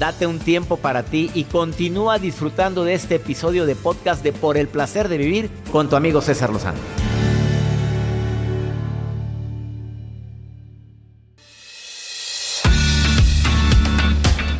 [0.00, 4.56] date un tiempo para ti y continúa disfrutando de este episodio de podcast de Por
[4.56, 6.78] el placer de vivir con tu amigo César Lozano.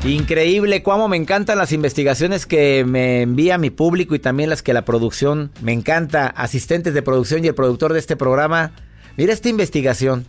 [0.05, 4.75] Increíble cómo me encantan las investigaciones que me envía mi público y también las que
[4.75, 8.72] la producción me encanta, asistentes de producción y el productor de este programa.
[9.17, 10.27] Mira esta investigación.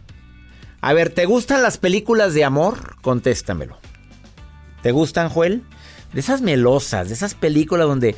[0.80, 2.96] A ver, ¿te gustan las películas de amor?
[3.02, 3.91] Contéstamelo.
[4.82, 5.64] ¿Te gustan, Joel?
[6.14, 8.16] De esas melosas, de esas películas donde...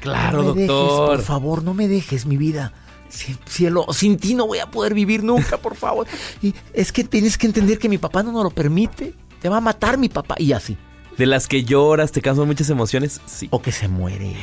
[0.00, 1.16] Claro, no me doctor.
[1.16, 2.72] por favor, no me dejes mi vida.
[3.08, 6.06] Cielo, sin ti no voy a poder vivir nunca, por favor.
[6.42, 9.14] Y es que tienes que entender que mi papá no nos lo permite.
[9.40, 10.34] Te va a matar mi papá.
[10.38, 10.76] Y así.
[11.16, 13.48] De las que lloras, te causan muchas emociones, sí.
[13.50, 14.36] O que se muere.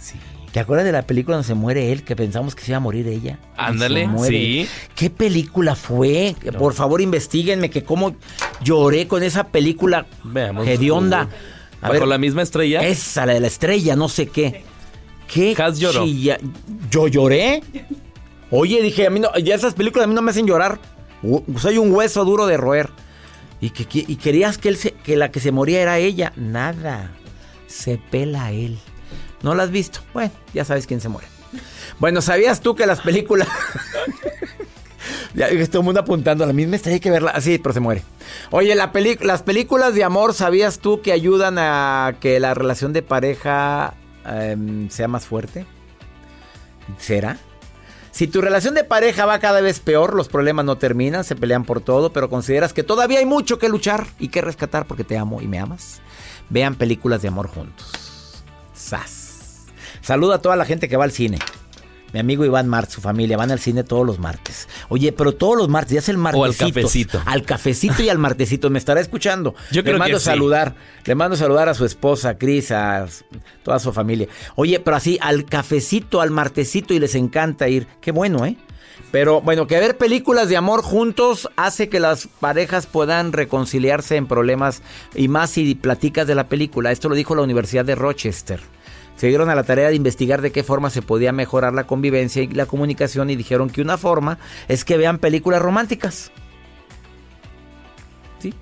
[0.00, 0.16] Sí.
[0.52, 2.02] ¿Te acuerdas de la película donde se muere él?
[2.04, 3.38] Que pensamos que se iba a morir ella.
[3.56, 4.68] Ándale, sí.
[4.94, 6.36] ¿Qué película fue?
[6.58, 8.16] Por favor, investiguenme que cómo
[8.62, 10.68] lloré con esa película Veamos.
[10.68, 11.28] hedionda.
[11.80, 12.86] A ¿Bajo ver, la misma estrella?
[12.86, 14.62] esa, la de la estrella, no sé qué.
[15.26, 15.56] ¿Qué?
[15.58, 16.04] Has lloró.
[16.90, 17.62] ¿Yo lloré?
[18.50, 20.78] Oye, dije, a mí no, ya esas películas a mí no me hacen llorar.
[21.58, 22.90] Soy un hueso duro de roer.
[23.60, 26.32] Y, que, que- y querías que, él se- que la que se moría era ella.
[26.36, 27.10] Nada.
[27.68, 28.78] Se pela él.
[29.42, 30.00] ¿No la has visto?
[30.12, 31.26] Bueno, ya sabes quién se muere.
[31.98, 33.48] Bueno, ¿sabías tú que las películas...
[35.34, 37.30] ya todo el mundo apuntando a la misma estrella, hay que verla.
[37.32, 38.02] Así, pero se muere.
[38.50, 43.02] Oye, la las películas de amor, ¿sabías tú que ayudan a que la relación de
[43.02, 45.66] pareja em, sea más fuerte?
[46.98, 47.38] ¿Será?
[48.10, 51.64] Si tu relación de pareja va cada vez peor, los problemas no terminan, se pelean
[51.64, 55.16] por todo, pero consideras que todavía hay mucho que luchar y que rescatar porque te
[55.16, 56.02] amo y me amas,
[56.50, 58.44] vean películas de amor juntos.
[58.74, 59.21] ¡Sas!
[60.02, 61.38] Saluda a toda la gente que va al cine.
[62.12, 64.68] Mi amigo Iván Mart, su familia, van al cine todos los martes.
[64.90, 66.66] Oye, pero todos los martes, ya es el O al martesito.
[66.74, 67.22] cafecito.
[67.24, 68.68] Al cafecito y al martesito.
[68.68, 69.54] Me estará escuchando.
[69.70, 70.26] Yo Le creo que mando sí.
[70.26, 70.74] saludar.
[71.06, 73.06] Le mando saludar a su esposa, a Cris, a
[73.62, 74.28] toda su familia.
[74.56, 77.86] Oye, pero así, al cafecito, al martesito y les encanta ir.
[78.02, 78.58] Qué bueno, ¿eh?
[79.10, 84.26] Pero bueno, que ver películas de amor juntos hace que las parejas puedan reconciliarse en
[84.26, 84.82] problemas
[85.14, 86.92] y más si platicas de la película.
[86.92, 88.60] Esto lo dijo la Universidad de Rochester.
[89.16, 92.42] Se dieron a la tarea de investigar de qué forma se podía mejorar la convivencia
[92.42, 96.32] y la comunicación y dijeron que una forma es que vean películas románticas.
[98.40, 98.52] ¿Sí?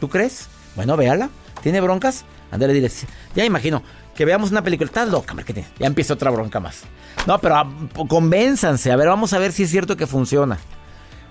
[0.00, 0.48] ¿Tú crees?
[0.76, 1.30] Bueno, véala.
[1.62, 2.24] ¿Tiene broncas?
[2.50, 2.88] Ándale, dile.
[2.88, 3.06] sí.
[3.34, 3.82] Ya imagino.
[4.14, 4.86] Que veamos una película.
[4.86, 5.64] Estás loca, Marquete.
[5.78, 6.82] Ya empieza otra bronca más.
[7.26, 8.92] No, pero ah, p- convénzanse.
[8.92, 10.58] A ver, vamos a ver si es cierto que funciona.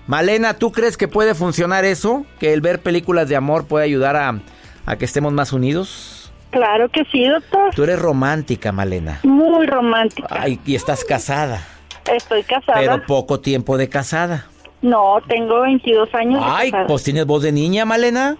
[0.06, 2.26] Malena, ¿tú crees que puede funcionar eso?
[2.38, 4.42] ¿Que el ver películas de amor puede ayudar a,
[4.84, 6.23] a que estemos más unidos?
[6.54, 7.74] Claro que sí, doctor.
[7.74, 9.18] Tú eres romántica, Malena.
[9.24, 10.28] Muy romántica.
[10.30, 11.60] Ay, y estás casada.
[12.10, 12.78] Estoy casada.
[12.78, 14.46] Pero poco tiempo de casada.
[14.80, 16.38] No, tengo 22 años.
[16.40, 16.86] de Ay, casada.
[16.86, 18.36] pues tienes voz de niña, Malena.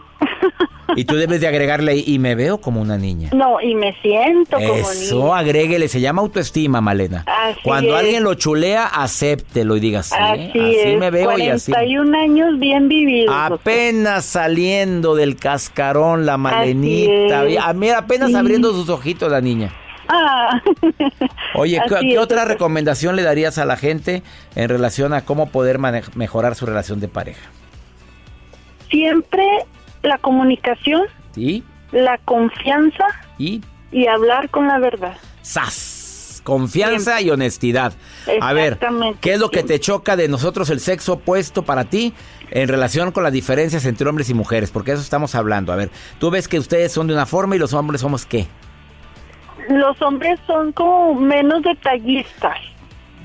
[0.97, 3.31] Y tú debes de agregarle y me veo como una niña.
[3.35, 5.39] No, y me siento como Eso, niña.
[5.39, 7.25] agréguele, se llama autoestima, Malena.
[7.27, 8.01] Así Cuando es.
[8.05, 10.15] alguien lo chulea, acéptelo y diga sí.
[10.17, 10.99] Así, así es.
[10.99, 11.73] me veo y así.
[11.73, 13.35] 41 años bien vividos.
[13.37, 17.41] Apenas saliendo del cascarón la Malenita.
[17.63, 18.37] A mí apenas Sí.
[18.37, 19.73] abriendo sus ojitos la niña.
[20.09, 20.61] Ah.
[21.55, 24.23] Oye, ¿qué, otra recomendación le darías a la gente
[24.55, 25.79] en relación a cómo poder
[26.15, 27.49] mejorar su relación de pareja?
[28.91, 29.43] Siempre
[30.05, 31.65] la comunicación, ¿Sí?
[31.93, 33.05] la confianza
[33.39, 33.61] Y
[33.91, 35.17] y hablar con la verdad.
[35.43, 36.41] ¡Sas!
[36.45, 37.95] Confianza y honestidad.
[38.41, 38.79] A ver,
[39.21, 42.13] ¿qué es lo que te choca de nosotros el sexo opuesto para ti
[42.51, 44.71] en relación con las diferencias entre hombres y mujeres?
[44.71, 45.73] Porque eso estamos hablando.
[45.73, 48.47] A ver, tú ves que ustedes son de una forma y los hombres somos qué?
[49.71, 52.59] Los hombres son como menos detallistas.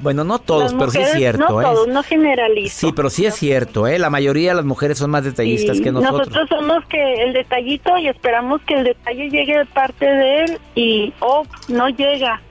[0.02, 1.46] Bueno, no todos, pero sí es cierto.
[1.50, 1.66] No ¿eh?
[1.66, 2.88] todos, no generalizo.
[2.88, 4.00] Sí, pero sí es cierto, ¿eh?
[4.00, 6.30] La mayoría de las mujeres son más detallistas Sí, que nosotros.
[6.30, 10.60] Nosotros somos que el detallito y esperamos que el detalle llegue de parte de él
[10.76, 12.42] y, oh, no llega.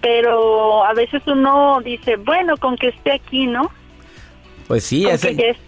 [0.00, 3.70] Pero a veces uno dice, bueno, con que esté aquí, ¿no?
[4.66, 5.16] Pues sí, ya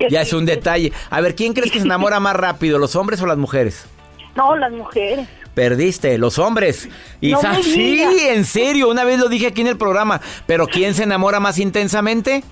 [0.08, 0.92] ya es un detalle.
[1.10, 3.86] A ver, ¿quién crees que se enamora más rápido, los hombres o las mujeres?
[4.34, 5.28] No, las mujeres.
[5.54, 6.88] Perdiste, los hombres.
[7.20, 10.20] Y No sí, en serio, una vez lo dije aquí en el programa.
[10.46, 12.42] Pero ¿quién se enamora más intensamente?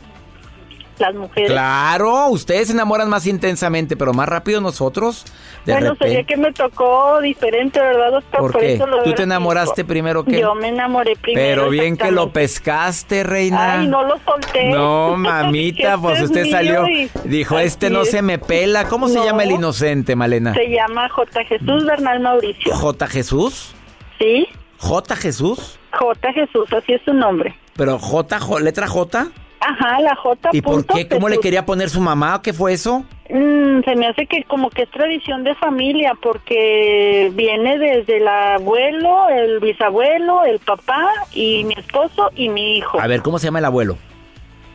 [0.98, 1.50] Las mujeres.
[1.50, 5.24] Claro, ustedes se enamoran más intensamente, pero más rápido nosotros.
[5.64, 8.40] De bueno, sería que me tocó diferente, ¿verdad, doctor?
[8.40, 8.74] ¿Por qué?
[8.74, 10.38] eso lo ¿Tú te enamoraste primero que?
[10.40, 11.62] Yo me enamoré primero.
[11.62, 13.80] Pero bien que lo pescaste, reina.
[13.80, 14.68] Ay, no lo solté.
[14.70, 16.86] No, mamita, Este pues es usted salió.
[16.88, 18.10] y- Dijo, este no es.
[18.10, 18.84] se me pela.
[18.88, 20.52] ¿Cómo se llama el inocente, Malena?
[20.54, 21.44] Se llama J.
[21.44, 22.74] Jesús Bernal Mauricio.
[22.74, 23.06] J.
[23.08, 23.74] Jesús.
[24.18, 24.46] ¿Sí?
[24.78, 25.16] J.
[25.16, 25.78] Jesús.
[25.92, 26.32] J.
[26.32, 27.56] Jesús, así es su nombre.
[27.76, 29.28] Pero J, J- letra J.
[29.64, 30.50] Ajá, la J.
[30.52, 31.06] ¿Y por qué?
[31.08, 32.42] ¿Cómo le quería poner su mamá?
[32.42, 33.04] ¿Qué fue eso?
[33.30, 38.28] Mm, se me hace que como que es tradición de familia porque viene desde el
[38.28, 43.00] abuelo, el bisabuelo, el papá y mi esposo y mi hijo.
[43.00, 43.96] A ver, ¿cómo se llama el abuelo?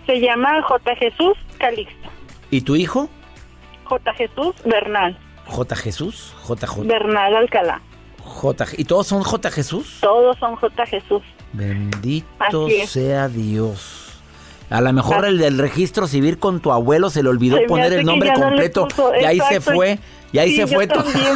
[0.05, 0.95] Se llama J.
[0.95, 2.09] Jesús Calixto.
[2.49, 3.09] ¿Y tu hijo?
[3.83, 4.13] J.
[4.13, 5.17] Jesús Bernal.
[5.45, 5.75] J.
[5.75, 6.85] Jesús, JJ.
[6.85, 7.81] Bernal Alcalá.
[8.23, 8.65] J.
[8.77, 9.51] ¿Y todos son J.
[9.51, 9.97] Jesús?
[10.01, 10.85] Todos son J.
[10.85, 11.23] Jesús.
[11.53, 14.06] Bendito sea Dios.
[14.69, 17.93] A lo mejor el del registro civil con tu abuelo se le olvidó Se poner
[17.93, 18.87] el nombre no completo
[19.21, 19.99] y ahí se fue.
[20.33, 21.03] Y ahí Sí, se fue todo.
[21.03, 21.35] también.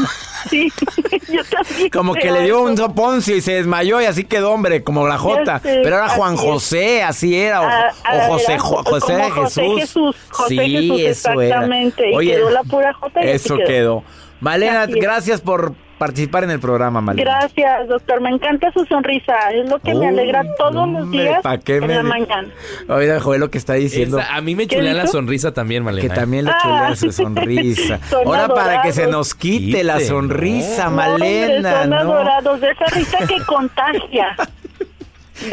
[0.50, 0.70] Sí,
[1.32, 1.90] yo también.
[1.92, 5.18] Como que le dio un soponcio y se desmayó y así quedó, hombre, como la
[5.18, 5.60] J.
[5.60, 6.46] sé, Pero era Juan así.
[6.46, 7.62] José, así era.
[7.62, 9.80] O, Ah, o ah, José, era José José Jesús.
[9.80, 11.44] Jesús, José sí, Jesús, eso era.
[11.46, 13.66] exactamente, y quedó la pura J y Eso quedó.
[13.68, 14.04] quedó.
[14.42, 17.30] Malena, gracias por participar en el programa, Malena.
[17.40, 18.22] Gracias, doctor.
[18.22, 19.36] Me encanta su sonrisa.
[19.54, 22.48] Es lo que me alegra todos los días ¿pa' qué en me la mañana.
[22.90, 24.18] Oiga, Joel, lo que está diciendo.
[24.20, 26.08] Esa- a mí me ¿Qué chulea la sonrisa también, Malena.
[26.08, 26.20] Que ¿eh?
[26.20, 26.58] también le Ah.
[26.64, 28.00] chulea su sonrisa.
[28.10, 31.82] Son Ahora para que se nos quite la sonrisa, No, hombre, Malena.
[31.82, 31.96] son ¿no?
[31.98, 34.36] adorados de esa risa que contagia.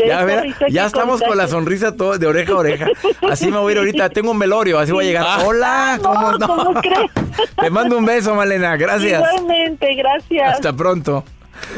[0.06, 2.86] Ya, ver, estamos con la sonrisa todo, de oreja a oreja.
[3.28, 4.08] Así me voy a ir ahorita.
[4.10, 5.24] Tengo un velorio, así voy a llegar.
[5.26, 5.42] Ah.
[5.44, 6.46] Hola, ¿cómo No, no?
[6.46, 7.10] ¿cómo crees?
[7.60, 8.76] Te mando un beso, Malena.
[8.76, 9.20] Gracias.
[9.20, 10.54] Igualmente, gracias.
[10.54, 11.24] Hasta pronto.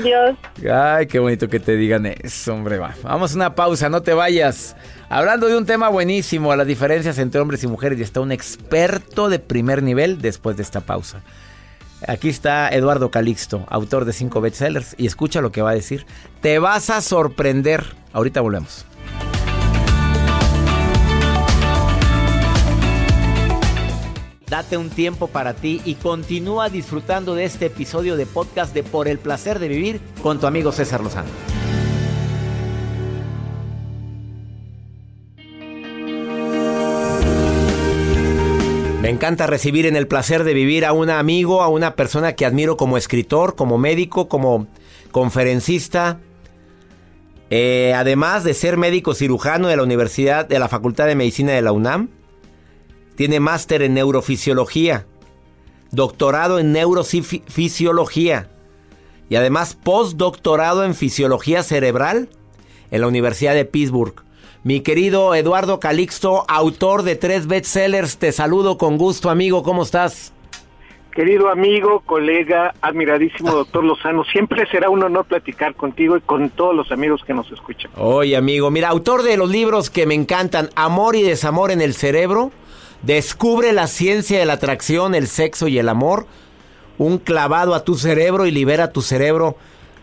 [0.03, 0.37] Dios.
[0.71, 2.79] Ay, qué bonito que te digan eso, hombre.
[2.79, 2.95] Va.
[3.03, 4.77] Vamos a una pausa, no te vayas.
[5.09, 9.29] Hablando de un tema buenísimo, las diferencias entre hombres y mujeres, y está un experto
[9.29, 11.23] de primer nivel después de esta pausa.
[12.07, 16.07] Aquí está Eduardo Calixto, autor de cinco bestsellers, y escucha lo que va a decir.
[16.41, 17.85] Te vas a sorprender.
[18.13, 18.87] Ahorita volvemos.
[24.49, 29.07] Date un tiempo para ti y continúa disfrutando de este episodio de podcast de Por
[29.07, 31.29] el placer de vivir con tu amigo César Lozano.
[39.11, 42.47] Me encanta recibir en el placer de vivir a un amigo, a una persona que
[42.47, 44.69] admiro como escritor, como médico, como
[45.11, 46.21] conferencista.
[47.51, 51.61] Eh, además de ser médico cirujano de la Universidad de la Facultad de Medicina de
[51.61, 52.09] la UNAM,
[53.17, 55.07] tiene máster en neurofisiología,
[55.91, 58.49] doctorado en neurofisiología
[59.29, 62.29] y además postdoctorado en fisiología cerebral
[62.93, 64.23] en la Universidad de Pittsburgh.
[64.63, 70.33] Mi querido Eduardo Calixto, autor de tres bestsellers, te saludo con gusto, amigo, ¿cómo estás?
[71.13, 76.75] Querido amigo, colega, admiradísimo doctor Lozano, siempre será un honor platicar contigo y con todos
[76.75, 77.91] los amigos que nos escuchan.
[77.97, 81.95] Oye, amigo, mira, autor de los libros que me encantan, Amor y Desamor en el
[81.95, 82.53] Cerebro,
[83.03, 86.27] Descubre la ciencia de la atracción, el sexo y el amor,
[86.99, 89.57] un clavado a tu cerebro y libera tu cerebro.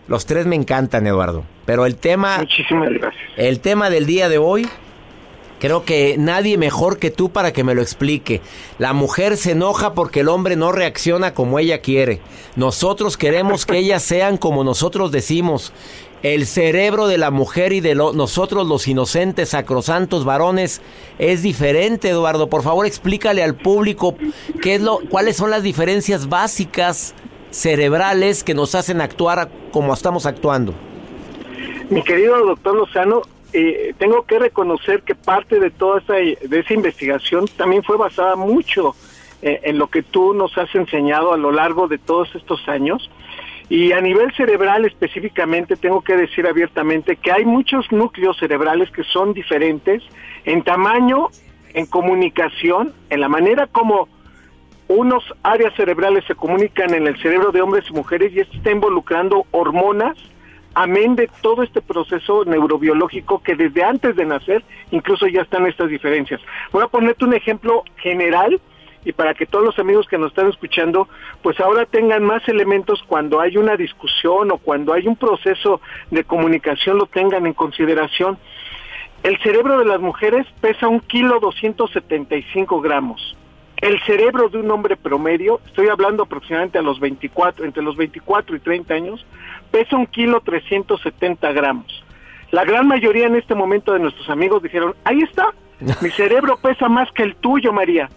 [0.07, 1.43] Los tres me encantan, Eduardo.
[1.65, 3.23] Pero el tema, Muchísimas gracias.
[3.35, 4.67] el tema del día de hoy,
[5.59, 8.41] creo que nadie mejor que tú para que me lo explique.
[8.79, 12.21] La mujer se enoja porque el hombre no reacciona como ella quiere.
[12.55, 15.73] Nosotros queremos que ellas sean como nosotros decimos.
[16.23, 20.81] El cerebro de la mujer y de lo- nosotros los inocentes, sacrosantos varones
[21.19, 22.49] es diferente, Eduardo.
[22.49, 24.15] Por favor, explícale al público
[24.63, 27.13] qué es lo, cuáles son las diferencias básicas
[27.51, 30.73] cerebrales que nos hacen actuar como estamos actuando.
[31.89, 33.21] Mi querido doctor Lozano,
[33.53, 38.35] eh, tengo que reconocer que parte de toda esa, de esa investigación también fue basada
[38.35, 38.95] mucho
[39.41, 43.09] eh, en lo que tú nos has enseñado a lo largo de todos estos años.
[43.69, 49.03] Y a nivel cerebral específicamente tengo que decir abiertamente que hay muchos núcleos cerebrales que
[49.03, 50.01] son diferentes
[50.45, 51.27] en tamaño,
[51.73, 54.07] en comunicación, en la manera como
[54.87, 58.71] unos áreas cerebrales se comunican en el cerebro de hombres y mujeres y esto está
[58.71, 60.17] involucrando hormonas,
[60.75, 65.89] amén de todo este proceso neurobiológico que desde antes de nacer incluso ya están estas
[65.89, 66.39] diferencias.
[66.71, 68.61] Voy a ponerte un ejemplo general
[69.03, 71.09] y para que todos los amigos que nos están escuchando
[71.41, 76.23] pues ahora tengan más elementos cuando hay una discusión o cuando hay un proceso de
[76.23, 78.37] comunicación lo tengan en consideración.
[79.23, 83.35] El cerebro de las mujeres pesa un kilo 275 gramos.
[83.81, 88.55] El cerebro de un hombre promedio, estoy hablando aproximadamente a los 24, entre los 24
[88.55, 89.25] y 30 años,
[89.69, 92.03] pesa un kilo 370 gramos.
[92.51, 95.53] La gran mayoría en este momento de nuestros amigos dijeron, ahí está,
[96.01, 98.09] mi cerebro pesa más que el tuyo, María.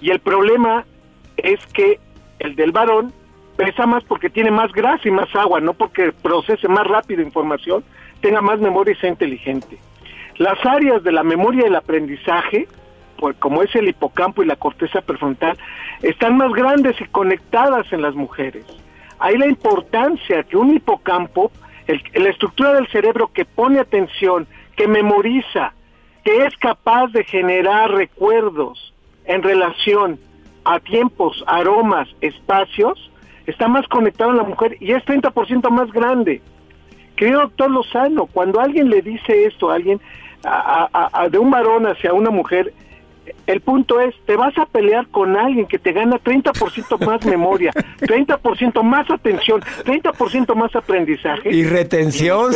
[0.00, 0.84] Y el problema
[1.36, 2.00] es que
[2.40, 3.12] el del varón
[3.56, 7.84] pesa más porque tiene más grasa y más agua, no porque procese más rápido información,
[8.20, 9.78] tenga más memoria y sea inteligente.
[10.38, 12.66] Las áreas de la memoria y el aprendizaje,
[13.18, 15.56] pues, como es el hipocampo y la corteza prefrontal,
[16.02, 18.64] están más grandes y conectadas en las mujeres.
[19.18, 21.50] Hay la importancia que un hipocampo,
[21.86, 24.46] el- la estructura del cerebro que pone atención,
[24.76, 25.72] que memoriza,
[26.24, 28.92] que es capaz de generar recuerdos
[29.24, 30.18] en relación
[30.64, 33.10] a tiempos, aromas, espacios,
[33.46, 36.42] está más conectado a la mujer y es 30% más grande.
[37.14, 40.00] Querido doctor Lozano, cuando alguien le dice esto a alguien,
[41.30, 42.72] de un varón hacia una mujer,
[43.46, 47.72] el punto es, te vas a pelear con alguien que te gana 30% más memoria,
[48.00, 51.50] 30% más atención, 30% más aprendizaje.
[51.50, 52.52] Y retención,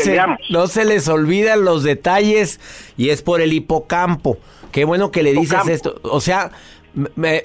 [0.51, 2.61] no se les olvidan los detalles
[2.97, 4.39] y es por el hipocampo.
[4.73, 6.01] Qué bueno que le dices esto.
[6.03, 6.51] O sea,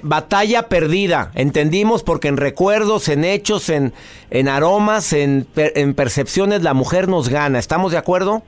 [0.02, 3.92] batalla perdida, entendimos, porque en recuerdos, en hechos, en,
[4.30, 7.58] en aromas, en, en percepciones, la mujer nos gana.
[7.58, 8.42] ¿Estamos de acuerdo?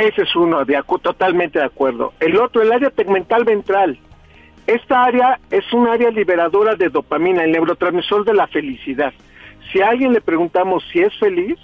[0.00, 2.14] Ese es uno, de totalmente de acuerdo.
[2.20, 3.98] El otro, el área tegmental ventral.
[4.66, 9.12] Esta área es un área liberadora de dopamina, el neurotransmisor de la felicidad.
[9.70, 11.58] Si a alguien le preguntamos si es feliz,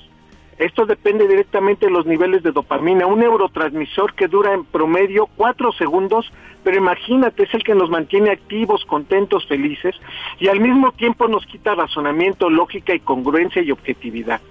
[0.59, 5.73] esto depende directamente de los niveles de dopamina, un neurotransmisor que dura en promedio cuatro
[5.73, 6.31] segundos,
[6.63, 9.95] pero imagínate, es el que nos mantiene activos, contentos, felices,
[10.39, 14.43] y al mismo tiempo nos quita razonamiento, lógica y congruencia y objetividad.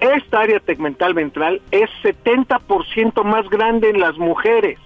[0.00, 4.78] Esta área tegmental ventral es 70% más grande en las mujeres.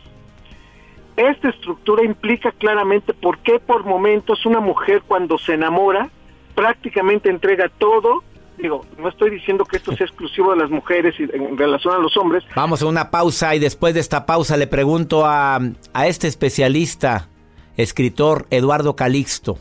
[1.17, 6.11] Esta estructura implica claramente por qué por momentos una mujer cuando se enamora
[6.57, 8.25] prácticamente entrega todo.
[8.59, 11.99] Digo, no estoy diciendo que esto sea exclusivo de las mujeres y en relación a
[11.99, 12.43] los hombres.
[12.57, 15.61] Vamos a una pausa y después de esta pausa le pregunto a,
[15.93, 17.29] a este especialista,
[17.77, 19.59] escritor Eduardo Calixto,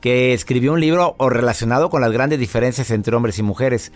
[0.00, 3.92] que escribió un libro relacionado con las grandes diferencias entre hombres y mujeres.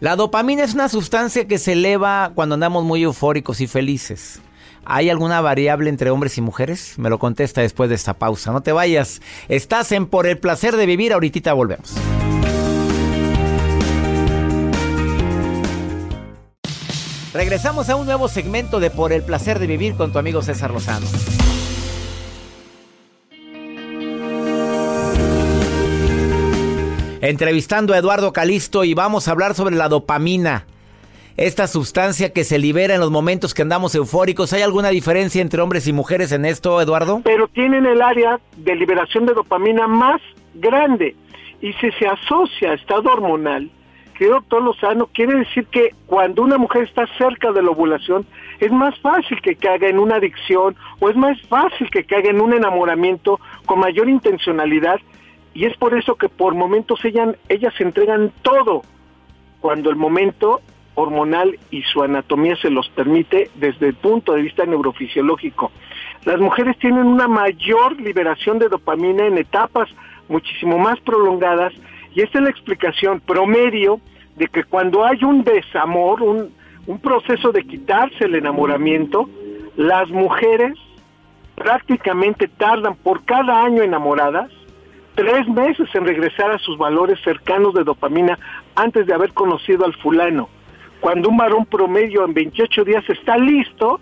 [0.00, 4.40] La dopamina es una sustancia que se eleva cuando andamos muy eufóricos y felices.
[4.84, 6.96] ¿Hay alguna variable entre hombres y mujeres?
[6.98, 8.52] Me lo contesta después de esta pausa.
[8.52, 9.20] No te vayas.
[9.48, 11.12] Estás en Por el placer de vivir.
[11.12, 11.94] Ahorita volvemos.
[17.34, 20.70] Regresamos a un nuevo segmento de Por el placer de vivir con tu amigo César
[20.70, 21.06] Lozano.
[27.20, 30.66] Entrevistando a Eduardo Calisto y vamos a hablar sobre la dopamina.
[31.36, 34.52] Esta sustancia que se libera en los momentos que andamos eufóricos.
[34.52, 37.20] ¿Hay alguna diferencia entre hombres y mujeres en esto, Eduardo?
[37.22, 40.20] Pero tienen el área de liberación de dopamina más
[40.54, 41.14] grande.
[41.60, 43.70] Y si se asocia a estado hormonal,
[44.16, 48.26] que doctor Lozano, quiere decir que cuando una mujer está cerca de la ovulación,
[48.58, 52.40] es más fácil que caiga en una adicción o es más fácil que caiga en
[52.40, 54.98] un enamoramiento con mayor intencionalidad
[55.54, 58.82] y es por eso que por momentos ellas, ellas entregan todo,
[59.60, 60.60] cuando el momento
[60.94, 65.70] hormonal y su anatomía se los permite desde el punto de vista neurofisiológico.
[66.24, 69.88] Las mujeres tienen una mayor liberación de dopamina en etapas
[70.28, 71.72] muchísimo más prolongadas
[72.14, 74.00] y esta es la explicación promedio
[74.36, 76.52] de que cuando hay un desamor, un,
[76.86, 79.28] un proceso de quitarse el enamoramiento,
[79.76, 80.74] las mujeres
[81.54, 84.50] prácticamente tardan por cada año enamoradas
[85.18, 88.38] tres meses en regresar a sus valores cercanos de dopamina
[88.76, 90.48] antes de haber conocido al fulano.
[91.00, 93.98] Cuando un varón promedio en 28 días está listo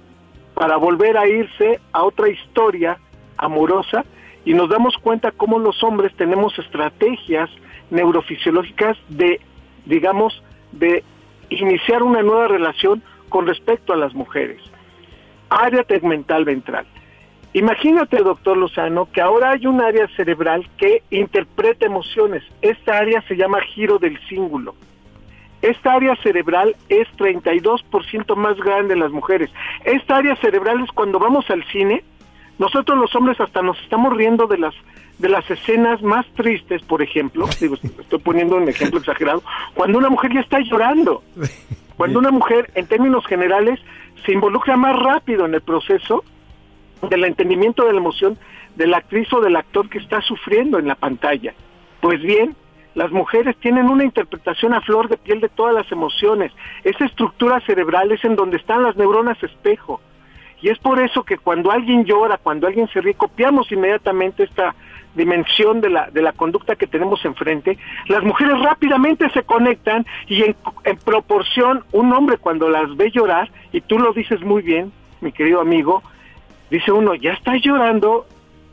[0.52, 2.98] para volver a irse a otra historia
[3.38, 4.04] amorosa
[4.44, 7.48] y nos damos cuenta cómo los hombres tenemos estrategias
[7.90, 9.40] neurofisiológicas de,
[9.86, 10.42] digamos,
[10.72, 11.02] de
[11.48, 14.60] iniciar una nueva relación con respecto a las mujeres.
[15.48, 16.84] Área tegmental ventral.
[17.52, 22.42] Imagínate, doctor Lozano, que ahora hay un área cerebral que interpreta emociones.
[22.60, 24.74] Esta área se llama giro del cíngulo.
[25.62, 29.50] Esta área cerebral es 32% más grande en las mujeres.
[29.84, 32.04] Esta área cerebral es cuando vamos al cine,
[32.58, 34.74] nosotros los hombres hasta nos estamos riendo de las
[35.18, 40.10] de las escenas más tristes, por ejemplo, digo, estoy poniendo un ejemplo exagerado, cuando una
[40.10, 41.22] mujer ya está llorando.
[41.96, 43.80] Cuando una mujer, en términos generales,
[44.26, 46.24] se involucra más rápido en el proceso
[47.08, 48.38] del entendimiento de la emoción
[48.76, 51.54] de la actriz o del actor que está sufriendo en la pantalla.
[52.00, 52.54] Pues bien,
[52.94, 56.52] las mujeres tienen una interpretación a flor de piel de todas las emociones.
[56.84, 60.00] Esa estructura cerebral es en donde están las neuronas espejo.
[60.62, 64.74] Y es por eso que cuando alguien llora, cuando alguien se ríe, copiamos inmediatamente esta
[65.14, 67.78] dimensión de la, de la conducta que tenemos enfrente.
[68.08, 73.50] Las mujeres rápidamente se conectan y en, en proporción, un hombre cuando las ve llorar,
[73.72, 76.02] y tú lo dices muy bien, mi querido amigo,
[76.70, 78.26] dice uno, ya está llorando,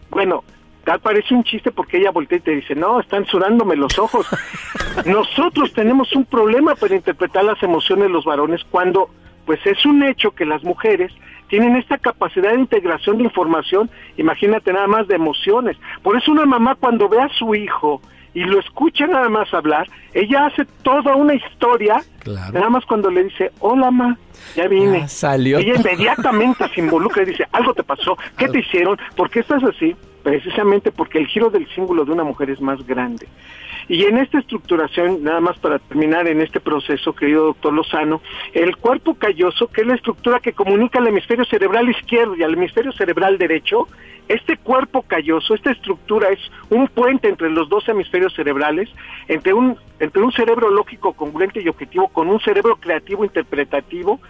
[0.10, 0.44] bueno,
[0.84, 4.28] tal parece un chiste porque ella voltea y te dice, no, están sudándome los ojos.
[5.06, 9.10] Nosotros tenemos un problema para interpretar las emociones de los varones cuando,
[9.46, 11.14] pues es un hecho que las mujeres
[11.48, 15.78] tienen esta capacidad de integración de información, imagínate nada más de emociones.
[16.02, 18.02] Por eso una mamá cuando ve a su hijo
[18.34, 23.26] y lo escucha nada más hablar, ella hace toda una historia, nada más cuando le
[23.26, 24.18] dice, hola ma,
[24.56, 25.02] ya vine.
[25.02, 25.58] Ya salió.
[25.60, 28.98] Ella inmediatamente se involucra y dice, algo te pasó, ¿qué te hicieron?
[29.16, 29.96] ¿Por qué estás así?
[30.24, 33.28] precisamente porque el giro del símbolo de una mujer es más grande.
[33.88, 38.22] Y en esta estructuración, nada más para terminar en este proceso, querido doctor Lozano,
[38.54, 42.54] el cuerpo calloso, que es la estructura que comunica al hemisferio cerebral izquierdo y al
[42.54, 43.88] hemisferio cerebral derecho,
[44.30, 48.90] este cuerpo calloso, esta estructura es un puente entre los dos hemisferios cerebrales,
[49.28, 54.22] entre un, entre un cerebro lógico, congruente y objetivo, con un cerebro creativo, interpretativo,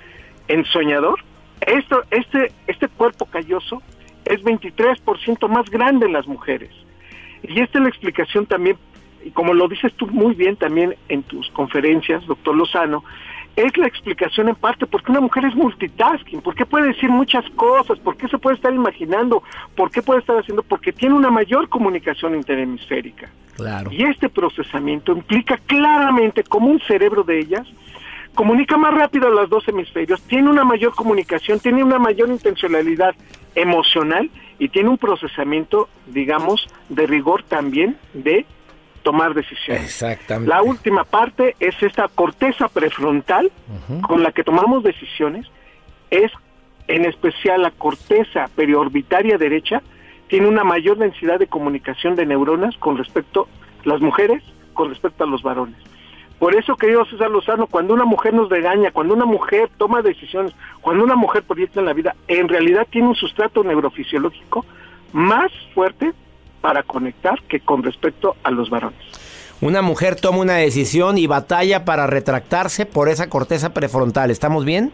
[0.47, 1.19] ensoñador.
[1.61, 3.83] Esto, este, este cuerpo calloso
[4.25, 6.71] es 23% más grande en las mujeres.
[7.43, 8.77] Y esta es la explicación también
[9.25, 13.03] y como lo dices tú muy bien también en tus conferencias, doctor Lozano,
[13.55, 17.99] es la explicación en parte porque una mujer es multitasking, porque puede decir muchas cosas,
[17.99, 19.43] porque se puede estar imaginando,
[19.75, 23.29] por qué puede estar haciendo, porque tiene una mayor comunicación interhemisférica.
[23.55, 23.91] Claro.
[23.91, 27.67] Y este procesamiento implica claramente como un cerebro de ellas
[28.33, 33.15] comunica más rápido a los dos hemisferios, tiene una mayor comunicación, tiene una mayor intencionalidad
[33.55, 38.45] emocional y tiene un procesamiento, digamos, de rigor también de
[39.03, 39.83] tomar decisiones.
[39.83, 40.49] Exactamente.
[40.49, 43.51] La última parte es esta corteza prefrontal
[44.01, 45.45] con la que tomamos decisiones,
[46.09, 46.31] es
[46.87, 49.81] en especial la corteza periorbitaria derecha,
[50.27, 53.47] tiene una mayor densidad de comunicación de neuronas con respecto
[53.85, 54.43] a las mujeres,
[54.73, 55.77] con respecto a los varones.
[56.39, 60.53] Por eso, querido César Lozano, cuando una mujer nos regaña, cuando una mujer toma decisiones,
[60.81, 64.65] cuando una mujer proyecta en la vida, en realidad tiene un sustrato neurofisiológico
[65.13, 66.11] más fuerte
[66.63, 68.97] para conectar que con respecto a los varones.
[69.59, 74.31] Una mujer toma una decisión y batalla para retractarse por esa corteza prefrontal.
[74.31, 74.93] ¿Estamos bien?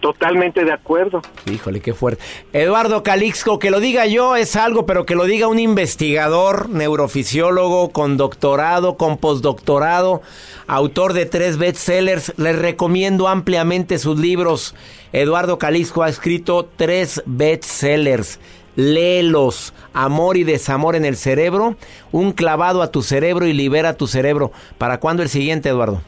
[0.00, 1.20] Totalmente de acuerdo.
[1.44, 2.24] Híjole, qué fuerte.
[2.54, 7.90] Eduardo Calixco, que lo diga yo es algo, pero que lo diga un investigador, neurofisiólogo,
[7.90, 10.22] con doctorado, con postdoctorado,
[10.68, 12.32] autor de tres bestsellers.
[12.38, 14.74] Les recomiendo ampliamente sus libros.
[15.12, 18.40] Eduardo Calixco ha escrito tres bestsellers
[18.78, 19.74] léelos.
[19.92, 21.76] Amor y desamor en el cerebro.
[22.12, 24.52] Un clavado a tu cerebro y libera tu cerebro.
[24.78, 26.00] ¿Para cuándo el siguiente, Eduardo?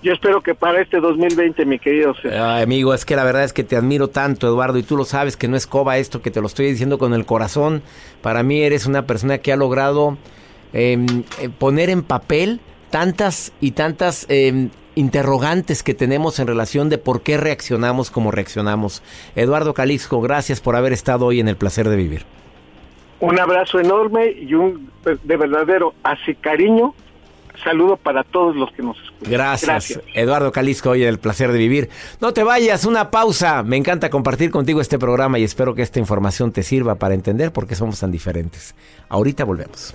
[0.00, 2.14] Yo espero que para este 2020, mi querido.
[2.24, 5.04] Ay, amigo, es que la verdad es que te admiro tanto, Eduardo, y tú lo
[5.04, 7.82] sabes que no es coba esto, que te lo estoy diciendo con el corazón.
[8.20, 10.18] Para mí eres una persona que ha logrado
[10.72, 16.98] em, eh, poner en papel tantas y tantas eh, interrogantes que tenemos en relación de
[16.98, 19.02] por qué reaccionamos como reaccionamos.
[19.36, 22.24] Eduardo Calixco, gracias por haber estado hoy en el placer de vivir.
[23.20, 26.94] Un abrazo enorme y un de verdadero así cariño.
[27.62, 29.30] Saludo para todos los que nos escuchan.
[29.30, 30.00] Gracias.
[30.14, 31.90] Eduardo Calisco, hoy en el placer de vivir.
[32.20, 33.62] No te vayas, una pausa.
[33.62, 37.52] Me encanta compartir contigo este programa y espero que esta información te sirva para entender
[37.52, 38.74] por qué somos tan diferentes.
[39.08, 39.94] Ahorita volvemos.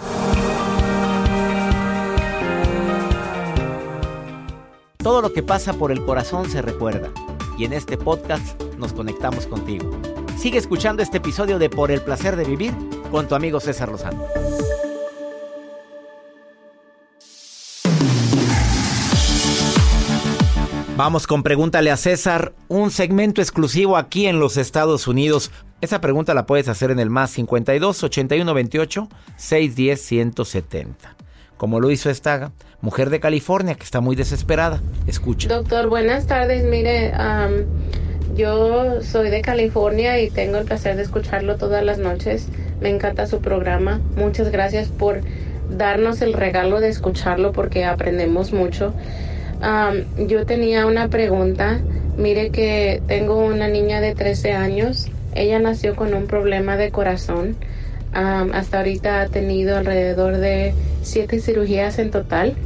[4.98, 7.12] Todo lo que pasa por el corazón se recuerda
[7.58, 9.92] y en este podcast nos conectamos contigo.
[10.38, 12.74] Sigue escuchando este episodio de Por el placer de vivir
[13.12, 14.26] con tu amigo César Lozano.
[20.96, 25.52] Vamos con Pregúntale a César, un segmento exclusivo aquí en los Estados Unidos.
[25.80, 29.08] Esa pregunta la puedes hacer en el más 52 81 28
[29.38, 31.27] 610 170
[31.58, 34.82] como lo hizo esta mujer de California que está muy desesperada.
[35.08, 35.50] Escucha.
[35.50, 36.64] Doctor, buenas tardes.
[36.64, 37.12] Mire,
[38.36, 42.48] yo soy de California y tengo el placer de escucharlo todas las noches.
[42.82, 44.00] Me encanta su programa.
[44.16, 45.22] Muchas gracias por
[45.70, 48.94] darnos el regalo de escucharlo porque aprendemos mucho.
[50.18, 51.80] yo tenía una pregunta.
[52.18, 55.08] Mire que tengo una niña de 13 años.
[55.36, 57.58] Ella nació con un problema de corazón
[58.14, 60.74] hasta ahorita ha tenido alrededor de
[61.08, 62.60] siete cirugías en total.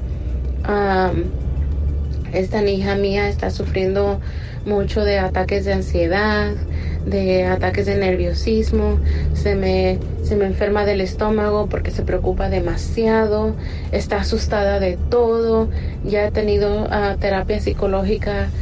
[2.31, 4.21] esta hija mía está sufriendo
[4.63, 6.55] mucho de ataques de ansiedad,
[7.03, 9.01] de ataques de nerviosismo,
[9.33, 13.57] se me, se me enferma del estómago porque se preocupa demasiado,
[13.91, 15.69] está asustada de todo,
[16.03, 18.53] ya he tenido ah, terapia psicológica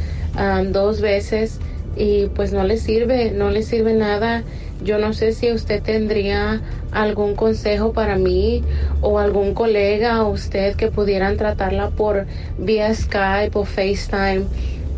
[0.71, 1.59] dos veces
[1.93, 4.45] y pues no le sirve, no le sirve nada
[4.81, 6.61] yo no sé si usted tendría
[6.91, 8.63] algún consejo para mí
[9.01, 14.47] o algún colega o usted que pudieran tratarla por vía Skype o FaceTime.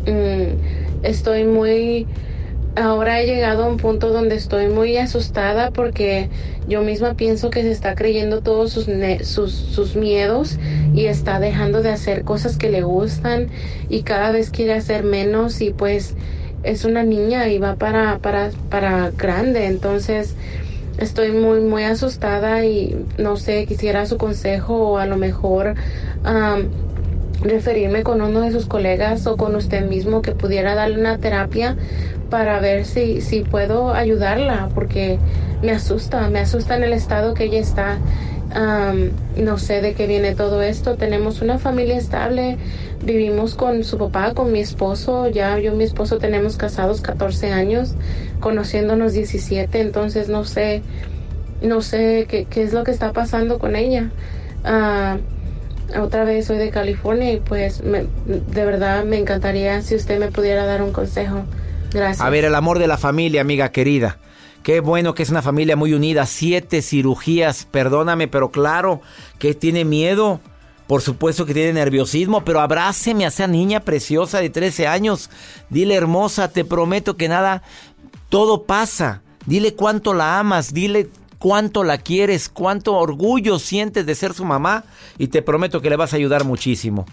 [0.06, 0.58] Mm,
[1.02, 2.08] estoy muy...
[2.74, 6.30] Ahora he llegado a un punto donde estoy muy asustada porque
[6.66, 8.86] yo misma pienso que se está creyendo todos sus,
[9.24, 10.58] sus, sus, miedos
[10.94, 13.50] y está dejando de hacer cosas que le gustan
[13.90, 16.16] y cada vez quiere hacer menos y pues
[16.62, 20.36] es una niña y va para, para, para grande, entonces
[20.96, 25.74] estoy muy, muy asustada y no sé, quisiera su consejo o a lo mejor
[27.40, 31.76] referirme con uno de sus colegas o con usted mismo que pudiera darle una terapia
[32.28, 35.22] para ver si, si puedo ayudarla, porque
[35.60, 38.02] me asusta, me asusta en el estado que ella está.
[38.54, 40.96] No sé de qué viene todo esto.
[40.96, 42.58] Tenemos una familia estable,
[43.04, 45.28] vivimos con su papá, con mi esposo.
[45.28, 47.94] Ya yo y mi esposo tenemos casados 14 años,
[48.40, 50.82] conociéndonos 17, entonces no sé,
[51.62, 54.10] no sé qué, es lo que está pasando con ella.
[54.64, 55.16] Ah,
[56.00, 60.64] otra vez soy de California y pues de verdad me encantaría si usted me pudiera
[60.64, 61.42] dar un consejo.
[61.92, 62.20] Gracias.
[62.20, 64.18] A ver, el amor de la familia, amiga querida.
[64.62, 66.24] Qué bueno que es una familia muy unida.
[66.26, 69.00] Siete cirugías, perdóname, pero claro
[69.38, 70.40] que tiene miedo.
[70.86, 75.30] Por supuesto que tiene nerviosismo, pero abráceme a esa niña preciosa de 13 años.
[75.70, 77.62] Dile hermosa, te prometo que nada,
[78.28, 79.22] todo pasa.
[79.46, 84.84] Dile cuánto la amas, dile cuánto la quieres, cuánto orgullo sientes de ser su mamá
[85.18, 87.04] y te prometo que le vas a ayudar muchísimo.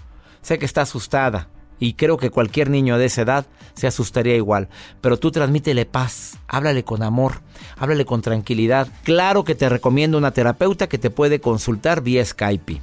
[0.44, 4.68] Sé que está asustada, y creo que cualquier niño de esa edad se asustaría igual.
[5.02, 7.42] Pero tú transmítele paz, háblale con amor,
[7.78, 8.88] háblale con tranquilidad.
[9.04, 12.82] Claro que te recomiendo una terapeuta que te puede consultar vía Skype.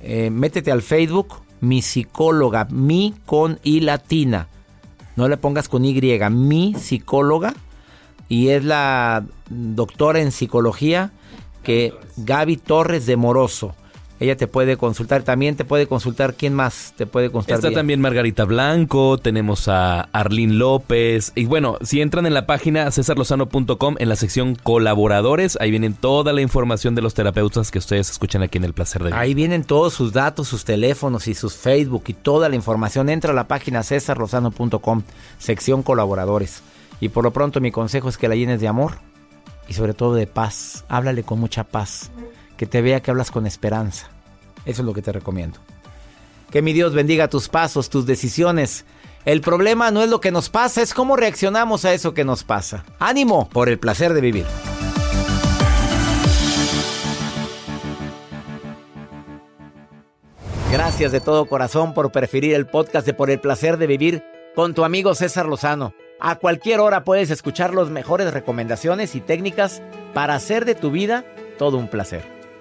[0.00, 4.48] Eh, métete al Facebook, mi psicóloga, mi con I latina.
[5.16, 7.54] No le pongas con Y, mi psicóloga.
[8.28, 11.12] Y es la doctora en psicología
[11.62, 13.74] que Gaby Torres de Moroso.
[14.20, 17.56] Ella te puede consultar, también te puede consultar, ¿quién más te puede consultar?
[17.56, 21.32] Está también Margarita Blanco, tenemos a Arlín López.
[21.34, 26.34] Y bueno, si entran en la página cesarlozano.com, en la sección colaboradores, ahí vienen toda
[26.34, 29.18] la información de los terapeutas que ustedes escuchan aquí en El Placer de Vivir.
[29.18, 33.08] Ahí vienen todos sus datos, sus teléfonos y sus Facebook y toda la información.
[33.08, 35.02] Entra a la página cesarlozano.com,
[35.38, 36.62] sección colaboradores.
[37.00, 38.98] Y por lo pronto mi consejo es que la llenes de amor
[39.66, 40.84] y sobre todo de paz.
[40.90, 42.10] Háblale con mucha paz
[42.60, 44.10] que te vea que hablas con esperanza.
[44.66, 45.58] Eso es lo que te recomiendo.
[46.50, 48.84] Que mi Dios bendiga tus pasos, tus decisiones.
[49.24, 52.44] El problema no es lo que nos pasa, es cómo reaccionamos a eso que nos
[52.44, 52.84] pasa.
[52.98, 54.44] Ánimo por el placer de vivir.
[60.70, 64.22] Gracias de todo corazón por preferir el podcast de Por el placer de vivir
[64.54, 65.94] con tu amigo César Lozano.
[66.20, 69.80] A cualquier hora puedes escuchar las mejores recomendaciones y técnicas
[70.12, 71.24] para hacer de tu vida
[71.56, 72.39] todo un placer.